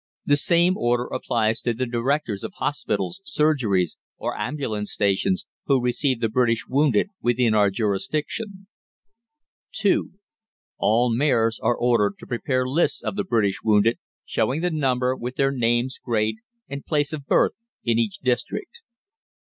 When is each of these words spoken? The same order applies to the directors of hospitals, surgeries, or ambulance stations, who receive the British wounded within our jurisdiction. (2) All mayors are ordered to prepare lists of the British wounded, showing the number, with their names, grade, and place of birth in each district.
The 0.25 0.35
same 0.35 0.77
order 0.77 1.03
applies 1.05 1.61
to 1.61 1.73
the 1.73 1.85
directors 1.85 2.43
of 2.43 2.53
hospitals, 2.55 3.21
surgeries, 3.23 3.97
or 4.17 4.35
ambulance 4.35 4.91
stations, 4.91 5.45
who 5.67 5.79
receive 5.79 6.21
the 6.21 6.27
British 6.27 6.65
wounded 6.67 7.09
within 7.21 7.53
our 7.53 7.69
jurisdiction. 7.69 8.65
(2) 9.73 10.13
All 10.79 11.15
mayors 11.15 11.59
are 11.61 11.77
ordered 11.77 12.15
to 12.17 12.25
prepare 12.25 12.65
lists 12.65 13.03
of 13.03 13.15
the 13.15 13.23
British 13.23 13.59
wounded, 13.63 13.99
showing 14.25 14.61
the 14.61 14.71
number, 14.71 15.15
with 15.15 15.35
their 15.35 15.51
names, 15.51 15.99
grade, 16.03 16.37
and 16.67 16.83
place 16.83 17.13
of 17.13 17.27
birth 17.27 17.53
in 17.83 17.99
each 17.99 18.17
district. 18.23 18.79